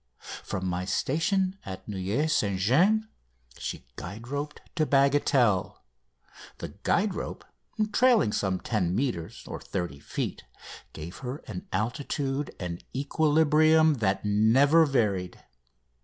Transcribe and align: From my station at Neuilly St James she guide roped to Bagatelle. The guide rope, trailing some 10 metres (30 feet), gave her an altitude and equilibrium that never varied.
From 0.17 0.65
my 0.65 0.83
station 0.83 1.59
at 1.63 1.87
Neuilly 1.87 2.27
St 2.27 2.59
James 2.59 3.05
she 3.59 3.85
guide 3.97 4.29
roped 4.29 4.59
to 4.75 4.87
Bagatelle. 4.87 5.77
The 6.57 6.69
guide 6.81 7.13
rope, 7.13 7.45
trailing 7.91 8.31
some 8.33 8.59
10 8.61 8.95
metres 8.95 9.45
(30 9.47 9.99
feet), 9.99 10.43
gave 10.93 11.17
her 11.17 11.43
an 11.45 11.67
altitude 11.71 12.55
and 12.59 12.83
equilibrium 12.95 13.93
that 13.99 14.25
never 14.25 14.87
varied. 14.87 15.45